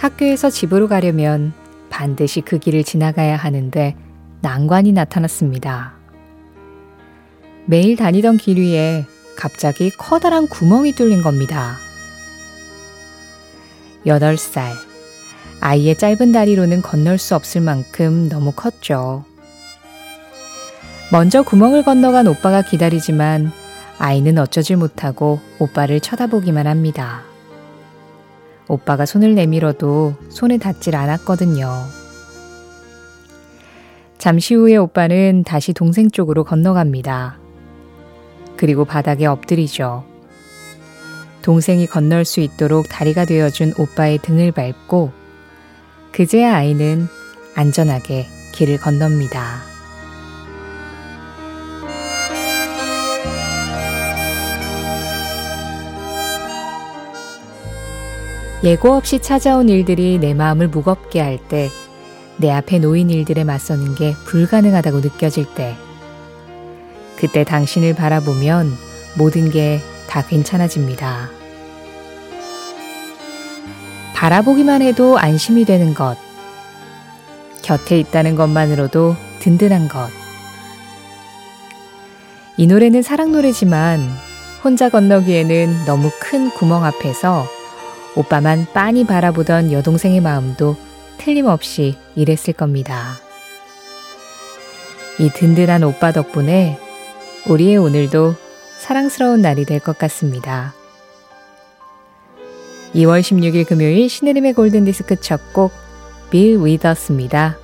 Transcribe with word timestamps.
학교에서 0.00 0.48
집으로 0.48 0.88
가려면 0.88 1.52
반드시 1.90 2.40
그 2.40 2.58
길을 2.58 2.84
지나가야 2.84 3.36
하는데 3.36 3.94
난관이 4.40 4.92
나타났습니다. 4.92 5.92
매일 7.66 7.96
다니던 7.96 8.38
길 8.38 8.56
위에 8.58 9.04
갑자기 9.36 9.90
커다란 9.90 10.48
구멍이 10.48 10.92
뚫린 10.92 11.20
겁니다. 11.20 11.76
8살. 14.06 14.72
아이의 15.60 15.98
짧은 15.98 16.32
다리로는 16.32 16.80
건널 16.80 17.18
수 17.18 17.34
없을 17.34 17.60
만큼 17.60 18.30
너무 18.30 18.52
컸죠. 18.52 19.26
먼저 21.12 21.42
구멍을 21.42 21.82
건너간 21.82 22.26
오빠가 22.26 22.62
기다리지만 22.62 23.52
아이는 23.98 24.38
어쩌질 24.38 24.78
못하고 24.78 25.40
오빠를 25.58 26.00
쳐다보기만 26.00 26.66
합니다. 26.66 27.29
오빠가 28.70 29.04
손을 29.04 29.34
내밀어도 29.34 30.14
손에 30.28 30.58
닿질 30.58 30.94
않았거든요. 30.94 31.68
잠시 34.16 34.54
후에 34.54 34.76
오빠는 34.76 35.42
다시 35.44 35.72
동생 35.72 36.08
쪽으로 36.08 36.44
건너갑니다. 36.44 37.38
그리고 38.56 38.84
바닥에 38.84 39.26
엎드리죠. 39.26 40.04
동생이 41.42 41.86
건널 41.86 42.24
수 42.24 42.40
있도록 42.40 42.88
다리가 42.88 43.24
되어준 43.24 43.74
오빠의 43.76 44.18
등을 44.18 44.52
밟고 44.52 45.10
그제야 46.12 46.54
아이는 46.54 47.08
안전하게 47.56 48.26
길을 48.52 48.78
건넙니다. 48.78 49.49
예고 58.62 58.94
없이 58.94 59.20
찾아온 59.20 59.68
일들이 59.68 60.18
내 60.18 60.34
마음을 60.34 60.68
무겁게 60.68 61.20
할 61.20 61.38
때, 61.38 61.70
내 62.36 62.50
앞에 62.50 62.78
놓인 62.78 63.10
일들에 63.10 63.44
맞서는 63.44 63.94
게 63.94 64.14
불가능하다고 64.26 65.00
느껴질 65.00 65.54
때, 65.54 65.76
그때 67.16 67.44
당신을 67.44 67.94
바라보면 67.94 68.72
모든 69.16 69.50
게 69.50 69.80
다 70.10 70.22
괜찮아집니다. 70.22 71.30
바라보기만 74.12 74.82
해도 74.82 75.16
안심이 75.16 75.64
되는 75.64 75.94
것, 75.94 76.16
곁에 77.62 77.96
있다는 78.00 78.34
것만으로도 78.34 79.14
든든한 79.38 79.86
것. 79.88 80.10
이 82.56 82.66
노래는 82.66 83.02
사랑 83.02 83.30
노래지만 83.30 84.00
혼자 84.64 84.90
건너기에는 84.90 85.84
너무 85.86 86.10
큰 86.20 86.50
구멍 86.50 86.84
앞에서 86.84 87.46
오빠만 88.16 88.66
빤히 88.72 89.06
바라보던 89.06 89.72
여동생의 89.72 90.20
마음도 90.20 90.76
틀림없이 91.18 91.96
이랬을 92.16 92.54
겁니다. 92.56 93.14
이 95.18 95.28
든든한 95.30 95.84
오빠 95.84 96.12
덕분에 96.12 96.78
우리의 97.48 97.76
오늘도 97.76 98.34
사랑스러운 98.78 99.42
날이 99.42 99.64
될 99.64 99.80
것 99.80 99.98
같습니다. 99.98 100.74
2월 102.94 103.20
16일 103.20 103.66
금요일 103.66 104.08
신혜림의 104.08 104.54
골든디스크 104.54 105.20
첫 105.20 105.40
곡 105.52 105.72
빌 106.30 106.58
위더스입니다. 106.64 107.58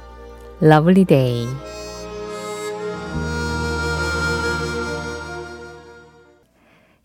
Lovely 0.61 1.05
Day 1.07 1.47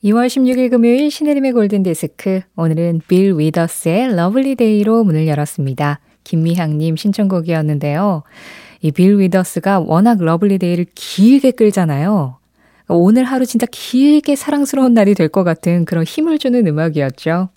2월 0.04 0.26
16일 0.28 0.72
금요일 0.72 1.12
신혜림의 1.12 1.52
골든디스크 1.52 2.42
오늘은 2.56 3.02
빌 3.08 3.38
위더스의 3.38 4.16
Lovely 4.16 4.56
Day로 4.56 5.04
문을 5.04 5.28
열었습니다. 5.28 6.00
김미향님 6.24 6.96
신청곡이었는데요. 6.96 8.24
이 8.82 8.92
빌 8.92 9.20
위더스가 9.20 9.80
워낙 9.80 10.18
Lovely 10.20 10.58
Day를 10.58 10.88
길게 10.96 11.52
끌잖아요. 11.52 12.40
오늘 12.88 13.24
하루 13.26 13.46
진짜 13.46 13.68
길게 13.70 14.36
사랑스러운 14.36 14.94
날이 14.96 15.14
될 15.14 15.30
것 15.30 15.44
같은 15.44 15.86
그런 15.86 16.04
힘을 16.04 16.40
주는 16.40 16.66
음악이었죠. 16.66 17.50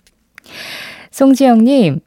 송지영님, 1.11 1.99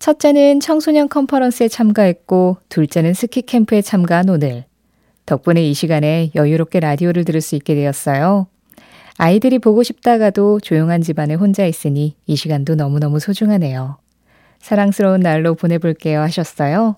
첫째는 0.00 0.60
청소년 0.60 1.08
컨퍼런스에 1.08 1.68
참가했고, 1.68 2.58
둘째는 2.68 3.14
스키 3.14 3.42
캠프에 3.42 3.80
참가한 3.80 4.28
오늘. 4.28 4.64
덕분에 5.24 5.62
이 5.62 5.72
시간에 5.72 6.30
여유롭게 6.34 6.80
라디오를 6.80 7.24
들을 7.24 7.40
수 7.40 7.54
있게 7.54 7.74
되었어요. 7.74 8.48
아이들이 9.18 9.58
보고 9.58 9.82
싶다가도 9.82 10.60
조용한 10.60 11.02
집안에 11.02 11.34
혼자 11.34 11.66
있으니 11.66 12.14
이 12.26 12.36
시간도 12.36 12.76
너무너무 12.76 13.18
소중하네요. 13.18 13.98
사랑스러운 14.60 15.20
날로 15.20 15.54
보내볼게요 15.54 16.20
하셨어요. 16.20 16.96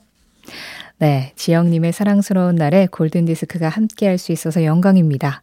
네, 0.98 1.32
지영님의 1.36 1.92
사랑스러운 1.92 2.56
날에 2.56 2.86
골든디스크가 2.91 3.69
함께 3.70 4.06
할 4.06 4.19
수 4.19 4.32
있어서 4.32 4.64
영광입니다. 4.64 5.42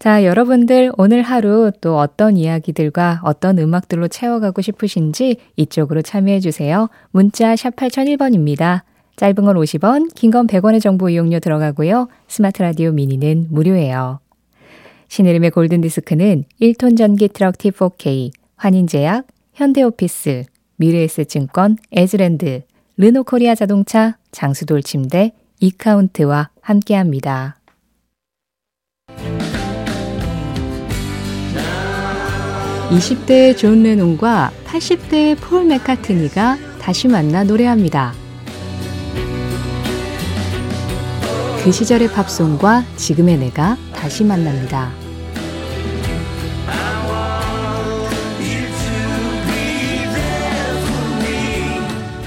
자, 0.00 0.24
여러분들 0.24 0.92
오늘 0.96 1.22
하루 1.22 1.70
또 1.80 1.98
어떤 1.98 2.36
이야기들과 2.36 3.20
어떤 3.22 3.58
음악들로 3.58 4.08
채워가고 4.08 4.62
싶으신지 4.62 5.36
이쪽으로 5.56 6.02
참여해 6.02 6.40
주세요. 6.40 6.88
문자 7.12 7.54
샵 7.54 7.76
8001번입니다. 7.76 8.82
짧은 9.16 9.34
건 9.44 9.56
50원, 9.56 10.12
긴 10.14 10.30
건 10.30 10.46
100원의 10.46 10.80
정보 10.82 11.08
이용료 11.08 11.38
들어가고요. 11.40 12.08
스마트 12.28 12.62
라디오 12.62 12.92
미니는 12.92 13.48
무료예요. 13.50 14.20
신혜림의 15.08 15.50
골든디스크는 15.50 16.44
1톤 16.60 16.96
전기 16.96 17.28
트럭 17.28 17.58
T4K, 17.58 18.30
환인제약, 18.56 19.26
현대오피스, 19.54 20.44
미래에셋증권, 20.76 21.78
에즈랜드, 21.92 22.62
르노코리아 22.96 23.54
자동차, 23.54 24.18
장수돌 24.30 24.82
침대, 24.82 25.32
이카운트와 25.60 26.50
함께합니다. 26.60 27.58
20대의 32.90 33.56
존 33.56 33.82
레논과 33.82 34.52
80대의 34.64 35.36
폴 35.40 35.64
맥카트니가 35.64 36.56
다시 36.80 37.08
만나 37.08 37.42
노래합니다. 37.42 38.12
그 41.64 41.72
시절의 41.72 42.12
팝송과 42.12 42.84
지금의 42.94 43.38
내가 43.38 43.76
다시 43.96 44.22
만납니다. 44.24 44.92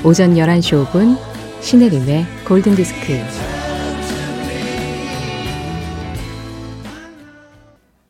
오전 0.03 0.33
11시 0.33 0.85
5분 0.85 1.17
신혜림의 1.61 2.25
골든디스크 2.47 3.19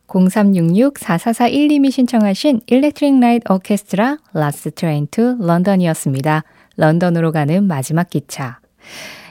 0366-4441님이 0.07 1.91
신청하신 1.91 2.61
Electric 2.65 3.19
Light 3.19 3.51
Orchestra 3.51 4.17
Last 4.33 4.71
Train 4.71 5.07
to 5.11 5.37
London이었습니다. 5.39 6.43
런던으로 6.77 7.31
가는 7.31 7.63
마지막 7.63 8.09
기차. 8.09 8.59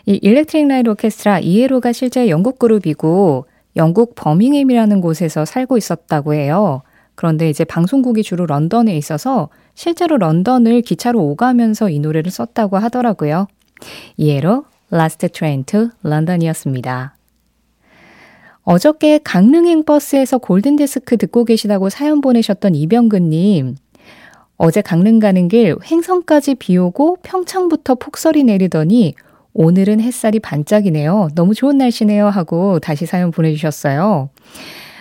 이 0.07 0.15
Electric 0.23 0.69
Light 0.69 0.91
Orchestra 0.91 1.41
ELO가 1.41 1.93
실제 1.93 2.29
영국 2.29 2.59
그룹이고 2.59 3.47
영국 3.79 4.15
버밍햄이라는 4.15 5.01
곳에서 5.01 5.45
살고 5.45 5.77
있었다고 5.79 6.35
해요. 6.35 6.83
그런데 7.15 7.49
이제 7.49 7.65
방송국이 7.65 8.23
주로 8.23 8.47
런던에 8.47 8.97
있어서 8.97 9.49
실제로 9.75 10.19
런던을 10.19 10.83
기차로 10.83 11.21
오가면서 11.21 11.89
이 11.89 12.01
노래를 12.01 12.31
썼다고 12.31 12.77
하더라고요. 12.77 13.47
ELO 14.17 14.65
Last 14.93 15.29
Train 15.29 15.65
to 15.65 15.89
London이었습니다. 16.05 17.15
어저께 18.63 19.21
강릉행 19.25 19.85
버스에서 19.85 20.39
골든디스크 20.39 21.17
듣고 21.17 21.45
계시다고 21.45 21.89
사연 21.89 22.21
보내셨던 22.21 22.75
이병근님. 22.75 23.77
어제 24.57 24.83
강릉 24.83 25.21
가는 25.21 25.49
길 25.49 25.77
횡성까지 25.91 26.57
비 26.57 26.77
오고 26.77 27.19
평창부터 27.23 27.95
폭설이 27.95 28.45
내리더니 28.45 29.15
오늘은 29.55 30.01
햇살이 30.01 30.39
반짝이네요. 30.41 31.31
너무 31.35 31.55
좋은 31.55 31.79
날씨네요. 31.79 32.29
하고 32.29 32.79
다시 32.81 33.07
사연 33.07 33.31
보내주셨어요. 33.31 34.31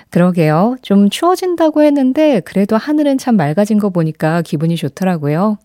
그러게요. 0.10 0.78
좀 0.82 1.10
추워진다고 1.10 1.84
했는데 1.84 2.40
그래도 2.42 2.78
하늘은 2.78 3.18
참 3.18 3.36
맑아진 3.36 3.78
거 3.78 3.90
보니까 3.90 4.42
기분이 4.42 4.76
좋더라고요. 4.78 5.58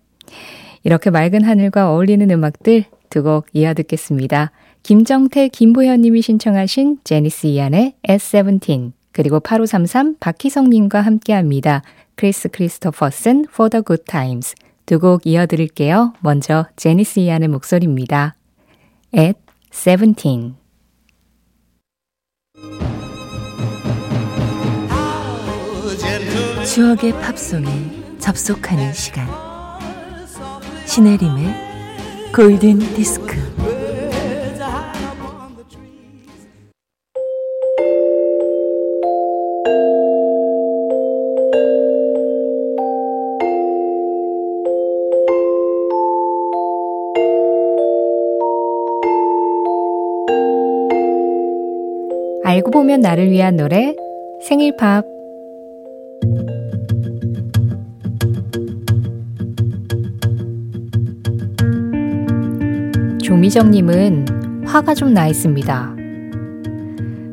이렇게 0.84 1.11
맑은 1.11 1.44
하늘과 1.44 1.90
어울리는 1.93 2.29
음악들 2.31 2.84
두 3.08 3.23
곡 3.23 3.46
이어 3.52 3.75
듣겠습니다. 3.75 4.50
김정태, 4.82 5.49
김보현님이 5.49 6.23
신청하신 6.23 6.99
제니스 7.05 7.46
이안의 7.46 7.94
S17 8.08 8.93
그리고 9.12 9.38
8533 9.38 10.17
박희성님과 10.19 11.02
함께합니다. 11.02 11.82
크리스 12.17 12.49
크리스토퍼슨 12.49 13.44
For 13.50 13.70
the 13.70 13.84
Good 13.87 14.05
Times 14.06 14.55
두 14.87 14.99
곡 14.99 15.26
이어 15.26 15.46
드릴게요. 15.46 16.14
먼저 16.20 16.67
제니스 16.76 17.20
이안의 17.20 17.49
목소리입니다. 17.49 18.34
At 19.14 19.38
17 19.70 20.55
추억의 26.64 27.12
팝송에 27.20 28.19
접속하는 28.19 28.94
시간 28.94 29.29
신혜림의 30.87 32.32
골든 32.35 32.79
디스크. 32.94 33.72
보면 52.82 53.00
나를 53.00 53.31
위한 53.31 53.55
노래 53.55 53.94
생일팝 54.43 55.06
조미정님은 63.23 64.64
화가 64.67 64.94
좀 64.94 65.14
나 65.14 65.29
있습니다. 65.29 65.94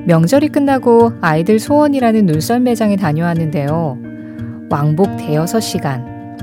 명절이 0.05 0.49
끝나고 0.49 1.13
아이들 1.19 1.57
소원이라는 1.57 2.27
눈썰 2.27 2.59
매장에 2.59 2.95
다녀왔는데요. 2.95 3.97
왕복 4.69 5.17
대여섯 5.17 5.63
시간. 5.63 6.37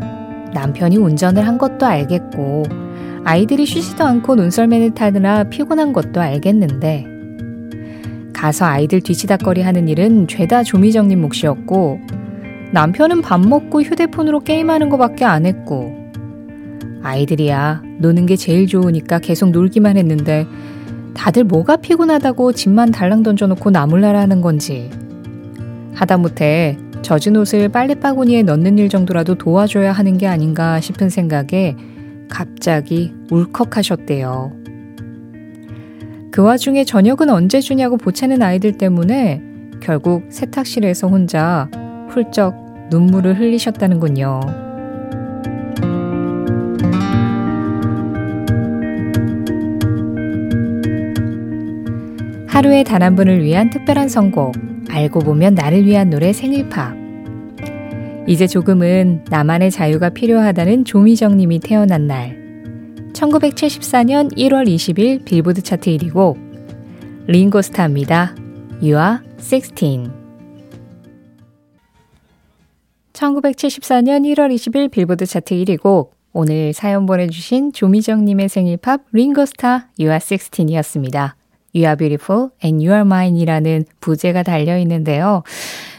남편이 0.52 0.96
운전을 0.96 1.46
한 1.46 1.58
것도 1.58 1.86
알겠고, 1.86 2.64
아이들이 3.24 3.66
쉬지도 3.66 4.02
않고 4.02 4.34
눈썰매를 4.34 4.94
타느라 4.94 5.44
피곤한 5.44 5.92
것도 5.92 6.20
알겠는데, 6.20 7.15
가서 8.36 8.66
아이들 8.66 9.00
뒤치다거리 9.00 9.62
하는 9.62 9.88
일은 9.88 10.28
죄다 10.28 10.62
조미정님 10.62 11.22
몫이었고, 11.22 12.00
남편은 12.72 13.22
밥 13.22 13.40
먹고 13.40 13.80
휴대폰으로 13.80 14.40
게임하는 14.40 14.90
것밖에 14.90 15.24
안 15.24 15.46
했고, 15.46 15.96
아이들이야 17.02 17.82
노는 17.98 18.26
게 18.26 18.36
제일 18.36 18.66
좋으니까 18.66 19.20
계속 19.20 19.50
놀기만 19.50 19.96
했는데, 19.96 20.46
다들 21.14 21.44
뭐가 21.44 21.76
피곤하다고 21.76 22.52
집만 22.52 22.90
달랑 22.90 23.22
던져놓고 23.22 23.70
나몰라라 23.70 24.20
하는 24.20 24.42
건지. 24.42 24.90
하다못해 25.94 26.76
젖은 27.00 27.36
옷을 27.36 27.70
빨래바구니에 27.70 28.42
넣는 28.42 28.76
일 28.78 28.90
정도라도 28.90 29.36
도와줘야 29.36 29.92
하는 29.92 30.18
게 30.18 30.26
아닌가 30.26 30.78
싶은 30.80 31.08
생각에 31.08 31.74
갑자기 32.28 33.14
울컥하셨대요. 33.30 34.52
그 36.36 36.42
와중에 36.42 36.84
저녁은 36.84 37.30
언제 37.30 37.62
주냐고 37.62 37.96
보채는 37.96 38.42
아이들 38.42 38.72
때문에 38.72 39.40
결국 39.80 40.26
세탁실에서 40.28 41.08
혼자 41.08 41.70
훌쩍 42.10 42.54
눈물을 42.90 43.40
흘리셨다는군요. 43.40 44.40
하루에 52.46 52.84
단 52.84 53.02
한 53.02 53.16
분을 53.16 53.42
위한 53.42 53.70
특별한 53.70 54.10
선곡, 54.10 54.56
알고 54.90 55.20
보면 55.20 55.54
나를 55.54 55.86
위한 55.86 56.10
노래 56.10 56.34
생일팝. 56.34 56.94
이제 58.26 58.46
조금은 58.46 59.24
나만의 59.30 59.70
자유가 59.70 60.10
필요하다는 60.10 60.84
조미정님이 60.84 61.60
태어난 61.60 62.06
날. 62.06 62.35
1974년 63.16 64.30
1월 64.36 64.68
20일 64.68 65.24
빌보드 65.24 65.62
차트 65.62 65.90
1위고 65.90 66.36
링고스타입니다. 67.26 68.34
You 68.82 68.98
are 68.98 69.18
16. 69.38 70.10
1974년 73.14 74.26
1월 74.26 74.54
20일 74.54 74.90
빌보드 74.90 75.24
차트 75.24 75.54
1위고 75.54 76.10
오늘 76.34 76.74
사연 76.74 77.06
보내주신 77.06 77.72
조미정님의 77.72 78.50
생일팝 78.50 79.04
링고스타 79.12 79.88
You 79.98 80.10
are 80.10 80.18
16이었습니다. 80.18 81.32
You 81.74 81.86
are 81.86 81.96
beautiful 81.96 82.50
and 82.62 82.84
you 82.84 82.92
are 82.92 83.00
mine 83.00 83.40
이라는 83.40 83.86
부제가 84.00 84.42
달려있는데요. 84.42 85.42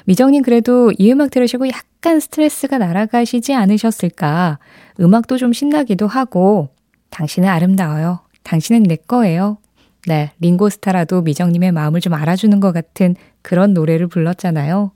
미정님 0.05 0.43
그래도 0.43 0.91
이 0.99 1.11
음악 1.11 1.31
들으시고 1.31 1.67
약간 1.69 2.19
스트레스가 2.19 2.77
날아가시지 2.77 3.55
않으셨을까? 3.55 4.59
음악도 4.99 5.37
좀 5.37 5.51
신나기도 5.51 6.05
하고 6.05 6.69
당신은 7.09 7.47
아름다워요. 7.49 8.19
당신은 8.43 8.83
내 8.83 8.95
거예요. 8.95 9.57
네, 10.07 10.31
링고스타라도 10.39 11.21
미정님의 11.21 11.73
마음을 11.73 11.99
좀 11.99 12.13
알아주는 12.13 12.59
것 12.59 12.71
같은 12.71 13.15
그런 13.41 13.73
노래를 13.73 14.07
불렀잖아요. 14.07 14.91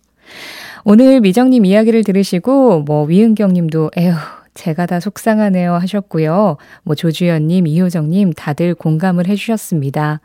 오늘 0.83 1.19
미정님 1.19 1.65
이야기를 1.65 2.03
들으시고, 2.03 2.81
뭐, 2.81 3.03
위은경 3.03 3.53
님도, 3.53 3.91
에휴, 3.97 4.13
제가 4.53 4.85
다 4.85 4.99
속상하네요 4.99 5.73
하셨고요. 5.73 6.57
뭐, 6.83 6.95
조주연 6.95 7.47
님, 7.47 7.67
이효정 7.67 8.09
님 8.09 8.33
다들 8.33 8.73
공감을 8.73 9.27
해주셨습니다. 9.27 10.21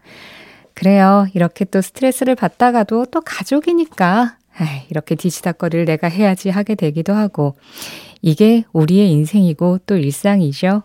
그래요. 0.74 1.26
이렇게 1.34 1.64
또 1.64 1.80
스트레스를 1.80 2.34
받다가도 2.34 3.06
또 3.06 3.20
가족이니까, 3.22 4.36
에 4.38 4.45
이, 4.60 4.86
이렇게 4.90 5.14
뒤치다거리를 5.14 5.84
내가 5.84 6.08
해야지 6.08 6.50
하게 6.50 6.74
되기도 6.74 7.12
하고, 7.14 7.54
이게 8.22 8.64
우리의 8.72 9.10
인생이고 9.12 9.80
또 9.86 9.96
일상이죠. 9.96 10.82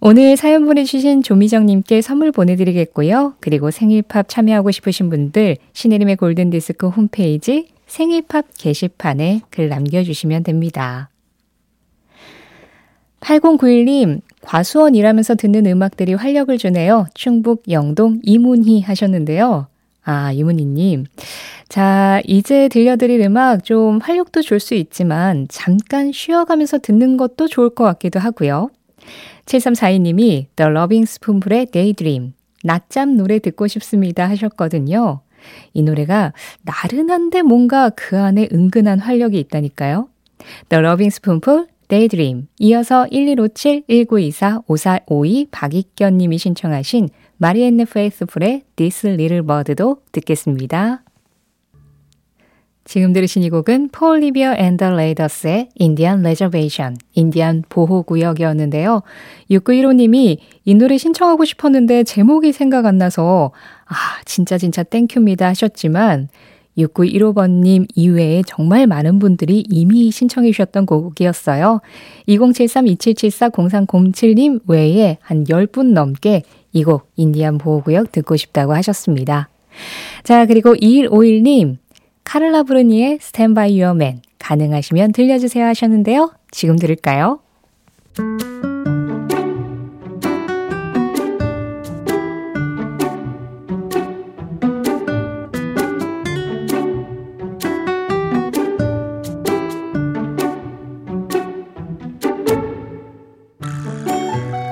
오늘 0.00 0.36
사연 0.36 0.64
보내주신 0.64 1.22
조미정님께 1.22 2.00
선물 2.00 2.32
보내드리겠고요. 2.32 3.34
그리고 3.40 3.70
생일팝 3.70 4.28
참여하고 4.28 4.70
싶으신 4.70 5.10
분들 5.10 5.56
신혜림의 5.72 6.16
골든디스크 6.16 6.88
홈페이지 6.88 7.68
생일팝 7.86 8.46
게시판에 8.56 9.42
글 9.50 9.68
남겨주시면 9.68 10.44
됩니다. 10.44 11.10
8091님, 13.20 14.20
과수원 14.40 14.94
일하면서 14.94 15.34
듣는 15.34 15.66
음악들이 15.66 16.14
활력을 16.14 16.56
주네요. 16.56 17.06
충북 17.14 17.64
영동 17.68 18.20
이문희 18.22 18.80
하셨는데요. 18.80 19.66
아, 20.02 20.32
이문희님. 20.32 21.04
자, 21.70 22.20
이제 22.26 22.66
들려드릴 22.66 23.20
음악 23.20 23.62
좀 23.62 24.00
활력도 24.02 24.42
줄 24.42 24.58
수 24.58 24.74
있지만 24.74 25.46
잠깐 25.48 26.10
쉬어가면서 26.10 26.78
듣는 26.78 27.16
것도 27.16 27.46
좋을 27.46 27.70
것 27.70 27.84
같기도 27.84 28.18
하고요. 28.18 28.70
7342님이 29.46 30.46
The 30.56 30.68
Loving 30.68 31.04
Spoonful의 31.08 31.66
Daydream, 31.66 32.32
낮잠 32.64 33.16
노래 33.16 33.38
듣고 33.38 33.68
싶습니다 33.68 34.28
하셨거든요. 34.28 35.20
이 35.72 35.84
노래가 35.84 36.32
나른한데 36.62 37.42
뭔가 37.42 37.90
그 37.90 38.18
안에 38.18 38.48
은근한 38.52 38.98
활력이 38.98 39.38
있다니까요. 39.38 40.08
The 40.70 40.84
Loving 40.84 41.14
Spoonful, 41.14 41.68
Daydream. 41.86 42.48
이어서 42.58 43.06
1157, 43.12 43.84
1924, 43.86 44.62
5452 44.66 45.46
박익견 45.52 46.18
님이 46.18 46.36
신청하신 46.36 47.10
Marianne 47.36 47.84
Faithfull의 47.84 48.62
This 48.74 49.06
Little 49.06 49.46
Bird도 49.46 49.98
듣겠습니다. 50.10 51.04
지금 52.90 53.12
들으신 53.12 53.44
이 53.44 53.50
곡은 53.50 53.90
Paul 53.92 54.18
Revere 54.18 54.56
and 54.56 54.76
the 54.76 54.96
Raiders의 54.96 55.68
Indian 55.76 56.22
Reservation, 56.22 56.96
인디안 57.14 57.62
보호구역이었는데요. 57.68 59.02
6915님이 59.48 60.38
이 60.64 60.74
노래 60.74 60.98
신청하고 60.98 61.44
싶었는데 61.44 62.02
제목이 62.02 62.52
생각 62.52 62.86
안 62.86 62.98
나서 62.98 63.52
아 63.86 63.94
진짜 64.24 64.58
진짜 64.58 64.82
땡큐입니다 64.82 65.46
하셨지만 65.46 66.30
6915번님 66.78 67.86
이외에 67.94 68.42
정말 68.44 68.88
많은 68.88 69.20
분들이 69.20 69.64
이미 69.68 70.10
신청해 70.10 70.50
주셨던 70.50 70.86
곡이었어요. 70.86 71.80
2073-2774-0307님 72.26 74.62
외에 74.66 75.18
한 75.20 75.44
10분 75.44 75.92
넘게 75.92 76.42
이 76.72 76.82
곡 76.82 77.08
인디안 77.14 77.58
보호구역 77.58 78.10
듣고 78.10 78.36
싶다고 78.36 78.74
하셨습니다. 78.74 79.48
자, 80.24 80.46
그리고 80.46 80.74
2151님, 80.74 81.76
카를라 82.24 82.62
브루니의 82.64 83.18
Your 83.82 83.96
Man 83.96 84.22
가능하시면 84.38 85.12
들려주세요 85.12 85.64
하셨는데요. 85.66 86.32
지금 86.50 86.76
들을까요? 86.76 87.40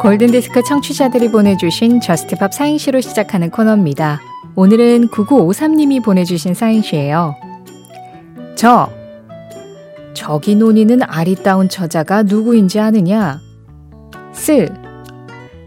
골든디스크 0.00 0.62
청취자들이 0.62 1.30
보내주신 1.30 2.00
Just 2.00 2.31
Pop 2.31 2.54
사행시로 2.54 3.00
시작하는 3.02 3.50
코너입니다. 3.50 4.27
오늘은 4.58 5.10
9953님이 5.10 6.02
보내주신 6.02 6.52
사행시예요. 6.52 7.36
저, 8.56 8.90
저기 10.14 10.56
노니는 10.56 11.00
아리따운 11.04 11.68
처자가 11.68 12.24
누구인지 12.24 12.80
아느냐? 12.80 13.38
스, 14.32 14.68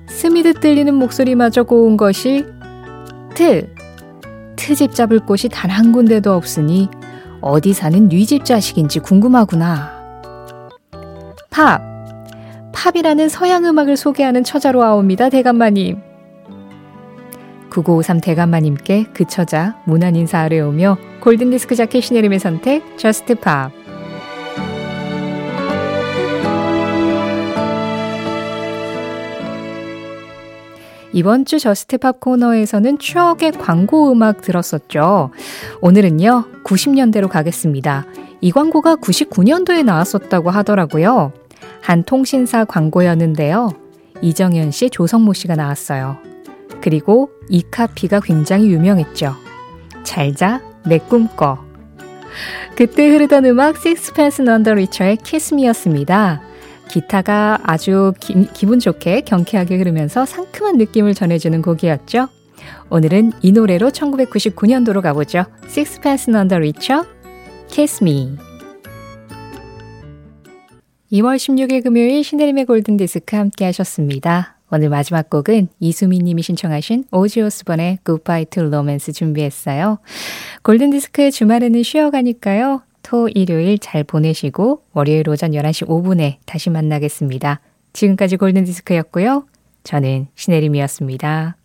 스미듯 0.10 0.60
들리는 0.60 0.94
목소리마저 0.94 1.64
고운 1.64 1.96
것이 1.96 2.44
트, 3.34 3.74
트집 4.58 4.94
잡을 4.94 5.20
곳이 5.20 5.48
단 5.48 5.72
한 5.72 5.94
군데도 5.94 6.34
없으니 6.34 6.90
어디 7.40 7.72
사는 7.72 8.10
뉘집 8.10 8.44
자식인지 8.44 9.00
궁금하구나. 9.00 9.90
팝, 11.50 11.82
팝이라는 12.74 13.30
서양 13.30 13.64
음악을 13.64 13.96
소개하는 13.96 14.44
처자로 14.44 14.84
아옵니다. 14.84 15.30
대감마님. 15.30 16.11
9953 17.72 18.22
대감마님께 18.22 19.08
그 19.14 19.26
처자 19.26 19.76
문안 19.86 20.16
인사 20.16 20.40
하려오며 20.40 20.98
골든디스크 21.22 21.76
자켓 21.76 22.04
신혜림의 22.04 22.40
선택 22.40 22.98
Just 22.98 23.36
Pop 23.36 23.72
이번 31.14 31.44
주 31.44 31.60
Just 31.60 31.95
Pop 31.95 32.22
코너에서는 32.22 32.98
추억의 32.98 33.52
광고 33.54 34.12
음악 34.14 34.42
들었었죠. 34.42 35.32
오늘은요, 35.82 36.46
90년대로 36.64 37.28
가겠습니다. 37.28 38.06
이 38.40 38.52
광고가 38.52 38.96
99년도에 38.96 39.84
나왔었다고 39.84 40.52
하더라고요. 40.52 41.34
한 41.82 42.04
통신사 42.04 42.64
광고였는데요. 42.64 43.72
이정현 44.22 44.72
씨, 44.72 44.90
조성모 44.90 45.34
씨가 45.34 45.56
나왔어요. 45.56 46.31
그리고 46.82 47.30
이 47.50 47.64
카피가 47.70 48.22
굉장히 48.22 48.72
유명했죠. 48.72 49.36
잘자, 50.04 50.62
내 50.86 50.98
꿈꿔. 50.98 51.64
그때 52.76 53.08
흐르던 53.10 53.46
음악 53.46 53.78
식스펜스 53.78 54.44
넌더 54.44 54.74
리처의 54.74 55.18
키스미였습니다. 55.18 56.42
기타가 56.90 57.60
아주 57.64 58.14
기, 58.20 58.48
기분 58.54 58.80
좋게 58.80 59.22
경쾌하게 59.22 59.78
흐르면서 59.78 60.26
상큼한 60.26 60.78
느낌을 60.78 61.14
전해주는 61.14 61.62
곡이었죠. 61.62 62.28
오늘은 62.90 63.32
이 63.42 63.52
노래로 63.52 63.90
1999년도로 63.90 65.02
가보죠. 65.02 65.46
Sixpence 65.66 66.30
None 66.30 66.50
the 66.50 66.58
Richer, 66.58 67.08
Kiss 67.70 68.04
Me. 68.04 68.38
2월 71.12 71.36
16일 71.36 71.84
금요일 71.84 72.24
신혜림의 72.24 72.66
골든디스크 72.66 73.36
함께 73.36 73.66
하셨습니다. 73.66 74.61
오늘 74.72 74.90
마지막 74.90 75.30
곡은 75.30 75.68
이수미 75.80 76.20
님이 76.20 76.42
신청하신 76.42 77.06
오지 77.12 77.42
오스번의 77.42 78.00
Goodbye 78.06 78.46
to 78.46 78.64
Romance 78.68 79.14
준비했어요. 79.14 80.00
골든디스크 80.64 81.32
주말에는 81.32 81.84
쉬어가니까요. 81.84 82.82
토, 83.04 83.28
일요일 83.30 83.78
잘 83.80 84.04
보내시고 84.04 84.84
월요일 84.94 85.28
오전 85.30 85.52
11시 85.52 85.88
5분에 85.88 86.38
다시 86.46 86.70
만나겠습니다. 86.70 87.60
지금까지 87.94 88.38
골든디스크였고요. 88.38 89.46
저는 89.84 90.28
신혜림이었습니다. 90.36 91.61